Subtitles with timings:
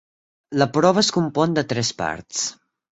[0.61, 2.45] La prova es compon de tres parts.